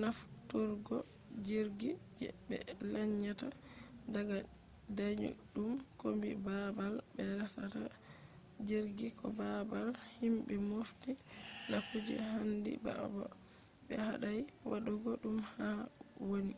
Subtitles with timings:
[0.00, 0.96] nafturgo
[1.46, 2.56] jirgi je be
[2.92, 3.46] lanyata
[4.14, 4.36] daga
[4.96, 5.70] dayudum
[6.00, 7.82] kombi babal be resata
[8.68, 11.10] jirgi ko babal himbe mofti
[11.70, 13.24] na kuje handi ba ko
[13.86, 14.40] be hadai
[14.70, 15.80] wadugo dum haa
[16.28, 16.54] woni